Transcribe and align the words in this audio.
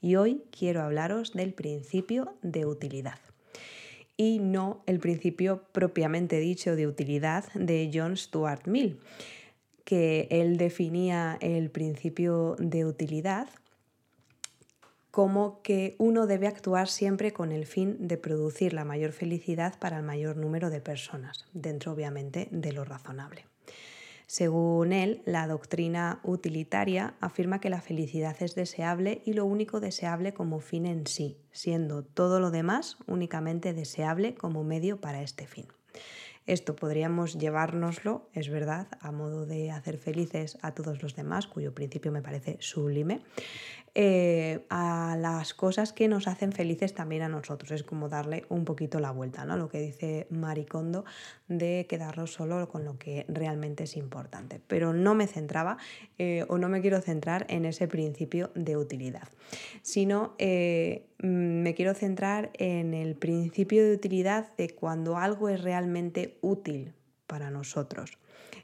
y 0.00 0.16
hoy 0.16 0.42
quiero 0.56 0.82
hablaros 0.82 1.32
del 1.32 1.52
principio 1.52 2.34
de 2.42 2.66
utilidad 2.66 3.18
y 4.16 4.40
no 4.40 4.82
el 4.86 4.98
principio 4.98 5.62
propiamente 5.72 6.40
dicho 6.40 6.76
de 6.76 6.86
utilidad 6.86 7.44
de 7.54 7.90
John 7.94 8.16
Stuart 8.16 8.66
Mill, 8.66 9.00
que 9.84 10.26
él 10.30 10.58
definía 10.58 11.38
el 11.40 11.70
principio 11.70 12.56
de 12.58 12.84
utilidad 12.84 13.48
como 15.10 15.62
que 15.62 15.96
uno 15.98 16.26
debe 16.26 16.46
actuar 16.46 16.88
siempre 16.88 17.32
con 17.32 17.52
el 17.52 17.64
fin 17.64 17.96
de 18.06 18.18
producir 18.18 18.72
la 18.72 18.84
mayor 18.84 19.12
felicidad 19.12 19.78
para 19.78 19.96
el 19.96 20.02
mayor 20.02 20.36
número 20.36 20.68
de 20.68 20.80
personas, 20.80 21.46
dentro 21.52 21.92
obviamente 21.92 22.48
de 22.50 22.72
lo 22.72 22.84
razonable. 22.84 23.46
Según 24.28 24.92
él, 24.92 25.22
la 25.24 25.46
doctrina 25.46 26.20
utilitaria 26.22 27.14
afirma 27.18 27.60
que 27.60 27.70
la 27.70 27.80
felicidad 27.80 28.36
es 28.40 28.54
deseable 28.54 29.22
y 29.24 29.32
lo 29.32 29.46
único 29.46 29.80
deseable 29.80 30.34
como 30.34 30.60
fin 30.60 30.84
en 30.84 31.06
sí, 31.06 31.38
siendo 31.50 32.04
todo 32.04 32.38
lo 32.38 32.50
demás 32.50 32.98
únicamente 33.06 33.72
deseable 33.72 34.34
como 34.34 34.64
medio 34.64 35.00
para 35.00 35.22
este 35.22 35.46
fin. 35.46 35.66
Esto 36.44 36.76
podríamos 36.76 37.38
llevárnoslo, 37.38 38.28
es 38.34 38.50
verdad, 38.50 38.88
a 39.00 39.12
modo 39.12 39.46
de 39.46 39.70
hacer 39.70 39.96
felices 39.96 40.58
a 40.60 40.74
todos 40.74 41.02
los 41.02 41.16
demás, 41.16 41.46
cuyo 41.46 41.74
principio 41.74 42.12
me 42.12 42.20
parece 42.20 42.58
sublime, 42.60 43.22
eh, 44.00 44.64
a 44.70 45.16
las 45.18 45.54
cosas 45.54 45.92
que 45.92 46.06
nos 46.06 46.28
hacen 46.28 46.52
felices 46.52 46.94
también 46.94 47.22
a 47.22 47.28
nosotros. 47.28 47.72
Es 47.72 47.82
como 47.82 48.08
darle 48.08 48.44
un 48.48 48.64
poquito 48.64 49.00
la 49.00 49.10
vuelta, 49.10 49.44
¿no? 49.44 49.56
Lo 49.56 49.68
que 49.68 49.80
dice 49.80 50.28
Maricondo 50.30 51.04
de 51.48 51.84
quedarnos 51.88 52.32
solo 52.32 52.68
con 52.68 52.84
lo 52.84 52.96
que 52.96 53.24
realmente 53.26 53.82
es 53.82 53.96
importante. 53.96 54.60
Pero 54.68 54.92
no 54.92 55.16
me 55.16 55.26
centraba 55.26 55.78
eh, 56.16 56.44
o 56.46 56.58
no 56.58 56.68
me 56.68 56.80
quiero 56.80 57.00
centrar 57.00 57.44
en 57.48 57.64
ese 57.64 57.88
principio 57.88 58.52
de 58.54 58.76
utilidad, 58.76 59.26
sino 59.82 60.36
eh, 60.38 61.08
me 61.18 61.74
quiero 61.74 61.92
centrar 61.92 62.50
en 62.54 62.94
el 62.94 63.16
principio 63.16 63.84
de 63.84 63.94
utilidad 63.94 64.46
de 64.56 64.70
cuando 64.76 65.16
algo 65.16 65.48
es 65.48 65.60
realmente 65.60 66.38
útil 66.40 66.92
para 67.28 67.50
nosotros. 67.52 68.18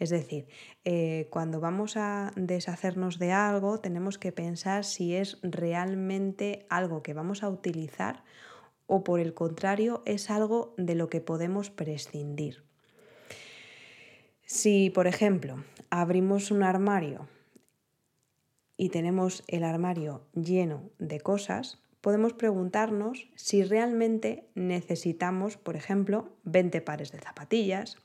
Es 0.00 0.10
decir, 0.10 0.48
eh, 0.84 1.28
cuando 1.30 1.60
vamos 1.60 1.96
a 1.96 2.32
deshacernos 2.34 3.20
de 3.20 3.30
algo, 3.30 3.78
tenemos 3.78 4.18
que 4.18 4.32
pensar 4.32 4.84
si 4.84 5.14
es 5.14 5.38
realmente 5.42 6.66
algo 6.68 7.04
que 7.04 7.14
vamos 7.14 7.44
a 7.44 7.48
utilizar 7.48 8.24
o 8.86 9.04
por 9.04 9.20
el 9.20 9.34
contrario 9.34 10.02
es 10.06 10.30
algo 10.30 10.74
de 10.76 10.94
lo 10.94 11.08
que 11.08 11.20
podemos 11.20 11.70
prescindir. 11.70 12.64
Si, 14.44 14.90
por 14.90 15.06
ejemplo, 15.06 15.64
abrimos 15.90 16.50
un 16.50 16.62
armario 16.62 17.28
y 18.76 18.90
tenemos 18.90 19.42
el 19.48 19.64
armario 19.64 20.24
lleno 20.34 20.90
de 20.98 21.20
cosas, 21.20 21.82
podemos 22.00 22.34
preguntarnos 22.34 23.28
si 23.34 23.64
realmente 23.64 24.48
necesitamos, 24.54 25.56
por 25.56 25.74
ejemplo, 25.74 26.28
20 26.44 26.80
pares 26.82 27.10
de 27.10 27.18
zapatillas, 27.18 27.96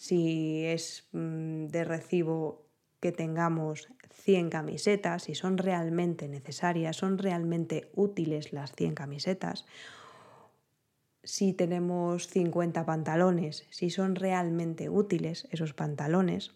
si 0.00 0.64
es 0.64 1.06
mm, 1.12 1.66
de 1.66 1.84
recibo 1.84 2.64
que 3.00 3.12
tengamos 3.12 3.88
100 4.14 4.48
camisetas, 4.48 5.24
si 5.24 5.34
son 5.34 5.58
realmente 5.58 6.26
necesarias, 6.26 6.96
son 6.96 7.18
realmente 7.18 7.90
útiles 7.94 8.54
las 8.54 8.72
100 8.72 8.94
camisetas, 8.94 9.66
si 11.22 11.52
tenemos 11.52 12.28
50 12.28 12.86
pantalones, 12.86 13.66
si 13.68 13.90
son 13.90 14.14
realmente 14.14 14.88
útiles 14.88 15.46
esos 15.50 15.74
pantalones, 15.74 16.52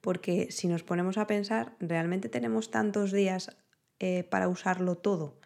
porque 0.00 0.50
si 0.50 0.68
nos 0.68 0.82
ponemos 0.82 1.18
a 1.18 1.26
pensar, 1.26 1.76
realmente 1.80 2.30
tenemos 2.30 2.70
tantos 2.70 3.12
días 3.12 3.54
eh, 3.98 4.24
para 4.24 4.48
usarlo 4.48 4.96
todo. 4.96 5.38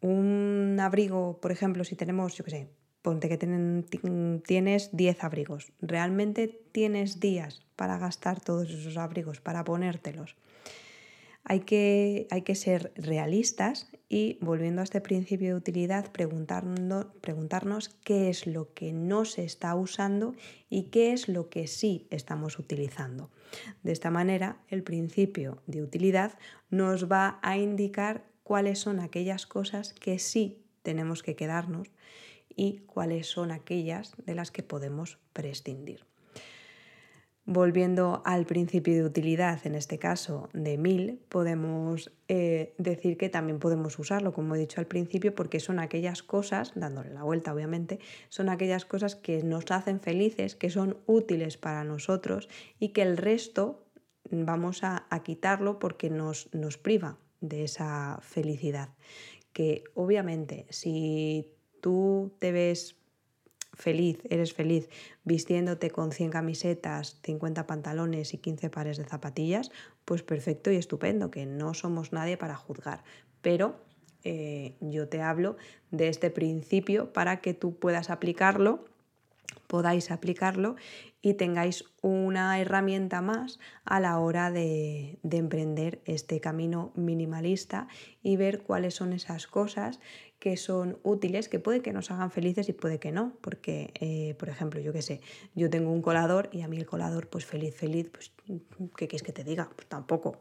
Un 0.00 0.78
abrigo, 0.80 1.42
por 1.42 1.52
ejemplo, 1.52 1.84
si 1.84 1.94
tenemos, 1.94 2.34
yo 2.36 2.44
qué 2.44 2.50
sé, 2.50 2.79
ponte 3.02 3.28
que 3.28 3.38
tienes 3.38 4.90
10 4.92 5.24
abrigos. 5.24 5.72
¿Realmente 5.80 6.60
tienes 6.72 7.20
días 7.20 7.62
para 7.76 7.98
gastar 7.98 8.40
todos 8.40 8.70
esos 8.70 8.96
abrigos, 8.96 9.40
para 9.40 9.64
ponértelos? 9.64 10.36
Hay 11.44 11.60
que, 11.60 12.26
hay 12.30 12.42
que 12.42 12.54
ser 12.54 12.92
realistas 12.96 13.88
y, 14.10 14.38
volviendo 14.42 14.82
a 14.82 14.84
este 14.84 15.00
principio 15.00 15.48
de 15.48 15.54
utilidad, 15.54 16.12
preguntarnos, 16.12 17.06
preguntarnos 17.22 17.88
qué 18.04 18.28
es 18.28 18.46
lo 18.46 18.74
que 18.74 18.92
no 18.92 19.24
se 19.24 19.44
está 19.44 19.74
usando 19.74 20.34
y 20.68 20.84
qué 20.84 21.12
es 21.12 21.28
lo 21.28 21.48
que 21.48 21.66
sí 21.66 22.06
estamos 22.10 22.58
utilizando. 22.58 23.30
De 23.82 23.92
esta 23.92 24.10
manera, 24.10 24.58
el 24.68 24.82
principio 24.82 25.62
de 25.66 25.82
utilidad 25.82 26.38
nos 26.68 27.10
va 27.10 27.38
a 27.42 27.56
indicar 27.56 28.26
cuáles 28.42 28.78
son 28.78 29.00
aquellas 29.00 29.46
cosas 29.46 29.94
que 29.94 30.18
sí 30.18 30.62
tenemos 30.82 31.22
que 31.22 31.36
quedarnos 31.36 31.88
y 32.54 32.80
cuáles 32.86 33.26
son 33.26 33.50
aquellas 33.50 34.14
de 34.24 34.34
las 34.34 34.50
que 34.50 34.62
podemos 34.62 35.18
prescindir. 35.32 36.04
Volviendo 37.46 38.22
al 38.26 38.46
principio 38.46 38.94
de 38.94 39.02
utilidad, 39.02 39.66
en 39.66 39.74
este 39.74 39.98
caso 39.98 40.48
de 40.52 40.78
mil, 40.78 41.20
podemos 41.28 42.12
eh, 42.28 42.74
decir 42.78 43.16
que 43.16 43.28
también 43.28 43.58
podemos 43.58 43.98
usarlo, 43.98 44.32
como 44.32 44.54
he 44.54 44.58
dicho 44.58 44.78
al 44.78 44.86
principio, 44.86 45.34
porque 45.34 45.58
son 45.58 45.80
aquellas 45.80 46.22
cosas, 46.22 46.72
dándole 46.76 47.10
la 47.10 47.24
vuelta 47.24 47.52
obviamente, 47.52 47.98
son 48.28 48.50
aquellas 48.50 48.84
cosas 48.84 49.16
que 49.16 49.42
nos 49.42 49.68
hacen 49.70 50.00
felices, 50.00 50.54
que 50.54 50.70
son 50.70 50.98
útiles 51.06 51.56
para 51.56 51.82
nosotros 51.82 52.48
y 52.78 52.90
que 52.90 53.02
el 53.02 53.16
resto 53.16 53.84
vamos 54.30 54.84
a, 54.84 55.06
a 55.10 55.22
quitarlo 55.24 55.78
porque 55.78 56.08
nos, 56.08 56.54
nos 56.54 56.78
priva 56.78 57.18
de 57.40 57.64
esa 57.64 58.20
felicidad. 58.22 58.90
Que 59.52 59.82
obviamente 59.94 60.66
si 60.70 61.48
tú 61.80 62.32
te 62.38 62.52
ves 62.52 62.96
feliz, 63.72 64.18
eres 64.28 64.52
feliz 64.52 64.88
vistiéndote 65.24 65.90
con 65.90 66.12
100 66.12 66.30
camisetas, 66.30 67.18
50 67.24 67.66
pantalones 67.66 68.34
y 68.34 68.38
15 68.38 68.70
pares 68.70 68.98
de 68.98 69.04
zapatillas, 69.04 69.70
pues 70.04 70.22
perfecto 70.22 70.70
y 70.70 70.76
estupendo, 70.76 71.30
que 71.30 71.46
no 71.46 71.74
somos 71.74 72.12
nadie 72.12 72.36
para 72.36 72.56
juzgar. 72.56 73.02
Pero 73.42 73.80
eh, 74.22 74.76
yo 74.80 75.08
te 75.08 75.22
hablo 75.22 75.56
de 75.90 76.08
este 76.08 76.30
principio 76.30 77.12
para 77.12 77.40
que 77.40 77.54
tú 77.54 77.76
puedas 77.78 78.10
aplicarlo, 78.10 78.84
podáis 79.70 80.10
aplicarlo 80.10 80.74
y 81.22 81.34
tengáis 81.34 81.84
una 82.02 82.58
herramienta 82.60 83.22
más 83.22 83.60
a 83.84 84.00
la 84.00 84.18
hora 84.18 84.50
de, 84.50 85.20
de 85.22 85.36
emprender 85.36 86.02
este 86.06 86.40
camino 86.40 86.92
minimalista 86.96 87.86
y 88.20 88.34
ver 88.34 88.62
cuáles 88.62 88.94
son 88.94 89.12
esas 89.12 89.46
cosas 89.46 90.00
que 90.40 90.56
son 90.56 90.98
útiles, 91.04 91.48
que 91.48 91.60
puede 91.60 91.82
que 91.82 91.92
nos 91.92 92.10
hagan 92.10 92.32
felices 92.32 92.68
y 92.68 92.72
puede 92.72 92.98
que 92.98 93.12
no, 93.12 93.34
porque, 93.42 93.92
eh, 94.00 94.34
por 94.38 94.48
ejemplo, 94.48 94.80
yo 94.80 94.92
qué 94.92 95.02
sé, 95.02 95.20
yo 95.54 95.70
tengo 95.70 95.92
un 95.92 96.02
colador 96.02 96.48
y 96.50 96.62
a 96.62 96.68
mí 96.68 96.78
el 96.78 96.86
colador, 96.86 97.28
pues 97.28 97.44
feliz, 97.44 97.76
feliz, 97.76 98.10
pues, 98.10 98.32
¿qué 98.96 99.06
quieres 99.06 99.22
que 99.22 99.32
te 99.32 99.44
diga? 99.44 99.70
Pues 99.76 99.86
tampoco. 99.86 100.38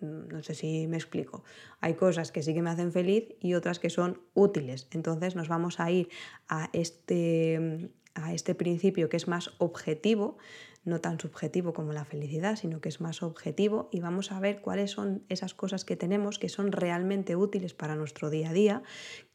No 0.00 0.42
sé 0.42 0.54
si 0.54 0.88
me 0.88 0.96
explico. 0.96 1.44
Hay 1.80 1.94
cosas 1.94 2.32
que 2.32 2.42
sí 2.42 2.54
que 2.54 2.62
me 2.62 2.70
hacen 2.70 2.90
feliz 2.90 3.36
y 3.40 3.54
otras 3.54 3.78
que 3.78 3.88
son 3.88 4.20
útiles. 4.34 4.88
Entonces 4.90 5.36
nos 5.36 5.46
vamos 5.46 5.78
a 5.78 5.92
ir 5.92 6.08
a 6.48 6.70
este, 6.72 7.90
a 8.14 8.32
este 8.32 8.54
principio 8.54 9.08
que 9.08 9.16
es 9.16 9.28
más 9.28 9.50
objetivo 9.58 10.36
no 10.84 11.00
tan 11.00 11.20
subjetivo 11.20 11.72
como 11.72 11.92
la 11.92 12.04
felicidad, 12.04 12.56
sino 12.56 12.80
que 12.80 12.88
es 12.88 13.00
más 13.00 13.22
objetivo 13.22 13.88
y 13.92 14.00
vamos 14.00 14.32
a 14.32 14.40
ver 14.40 14.60
cuáles 14.60 14.90
son 14.90 15.24
esas 15.28 15.54
cosas 15.54 15.84
que 15.84 15.96
tenemos 15.96 16.38
que 16.38 16.48
son 16.48 16.72
realmente 16.72 17.36
útiles 17.36 17.72
para 17.72 17.94
nuestro 17.94 18.30
día 18.30 18.50
a 18.50 18.52
día, 18.52 18.82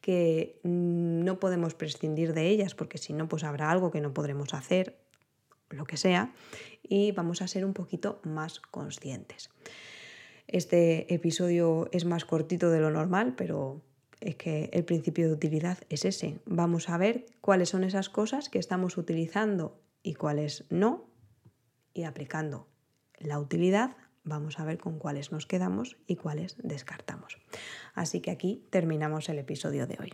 que 0.02 0.60
no 0.64 1.40
podemos 1.40 1.74
prescindir 1.74 2.34
de 2.34 2.50
ellas 2.50 2.76
porque 2.76 2.98
si 2.98 3.14
no, 3.14 3.30
pues 3.30 3.44
habrá 3.44 3.72
algo 3.72 3.92
que 3.92 4.02
no 4.02 4.14
podremos 4.14 4.54
hacer, 4.54 4.98
lo 5.70 5.86
que 5.86 5.98
sea, 5.98 6.34
y 6.84 7.12
vamos 7.12 7.42
a 7.42 7.48
ser 7.48 7.66
un 7.66 7.74
poquito 7.74 8.20
más 8.24 8.60
conscientes. 8.60 9.50
Este 10.48 11.14
episodio 11.14 11.90
es 11.92 12.06
más 12.06 12.26
cortito 12.26 12.70
de 12.72 12.80
lo 12.80 12.90
normal, 12.90 13.36
pero 13.36 13.82
es 14.20 14.36
que 14.36 14.70
el 14.74 14.84
principio 14.84 15.28
de 15.28 15.34
utilidad 15.34 15.78
es 15.90 16.06
ese. 16.06 16.40
Vamos 16.46 16.90
a 16.90 16.98
ver 16.98 17.26
cuáles 17.42 17.70
son 17.70 17.84
esas 17.84 18.10
cosas 18.10 18.50
que 18.50 18.60
estamos 18.60 18.98
utilizando 18.98 19.80
y 20.04 20.16
cuáles 20.16 20.66
no 20.70 21.10
y 21.94 22.04
aplicando 22.04 22.68
la 23.20 23.40
utilidad 23.40 23.96
vamos 24.28 24.60
a 24.60 24.66
ver 24.66 24.78
con 24.78 25.00
cuáles 25.00 25.32
nos 25.32 25.46
quedamos 25.46 25.98
y 26.06 26.16
cuáles 26.16 26.56
descartamos. 26.62 27.38
Así 27.96 28.22
que 28.22 28.32
aquí 28.32 28.64
terminamos 28.70 29.30
el 29.30 29.40
episodio 29.40 29.88
de 29.88 29.98
hoy. 30.00 30.14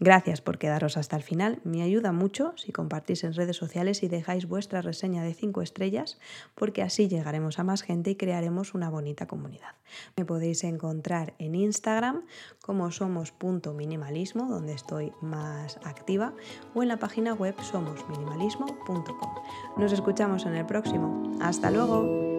Gracias 0.00 0.40
por 0.40 0.58
quedaros 0.58 0.96
hasta 0.96 1.16
el 1.16 1.22
final. 1.22 1.60
Me 1.64 1.82
ayuda 1.82 2.12
mucho 2.12 2.52
si 2.56 2.72
compartís 2.72 3.24
en 3.24 3.34
redes 3.34 3.56
sociales 3.56 4.02
y 4.02 4.08
dejáis 4.08 4.46
vuestra 4.46 4.82
reseña 4.82 5.22
de 5.22 5.34
5 5.34 5.62
estrellas, 5.62 6.18
porque 6.54 6.82
así 6.82 7.08
llegaremos 7.08 7.58
a 7.58 7.64
más 7.64 7.82
gente 7.82 8.10
y 8.10 8.16
crearemos 8.16 8.74
una 8.74 8.90
bonita 8.90 9.26
comunidad. 9.26 9.74
Me 10.16 10.24
podéis 10.24 10.64
encontrar 10.64 11.34
en 11.38 11.54
Instagram 11.54 12.24
como 12.60 12.90
somos.minimalismo, 12.90 14.48
donde 14.48 14.72
estoy 14.72 15.12
más 15.20 15.78
activa, 15.84 16.34
o 16.74 16.82
en 16.82 16.88
la 16.88 16.98
página 16.98 17.34
web 17.34 17.54
somosminimalismo.com. 17.62 19.34
Nos 19.76 19.92
escuchamos 19.92 20.46
en 20.46 20.56
el 20.56 20.66
próximo. 20.66 21.38
Hasta 21.40 21.70
luego. 21.70 22.31